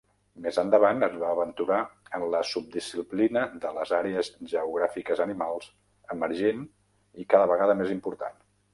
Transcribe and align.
Més 0.43 0.55
endavant, 0.59 1.03
es 1.07 1.17
va 1.23 1.33
aventurar 1.35 1.77
en 2.19 2.25
la 2.37 2.39
subdisciplina 2.53 3.45
de 3.67 3.75
les 3.77 3.93
àrees 3.99 4.33
geogràfiques 4.57 5.25
animals, 5.29 5.71
emergent 6.19 6.69
i 7.27 7.31
cada 7.37 7.53
vegada 7.57 7.81
més 7.85 7.99
important. 8.01 8.47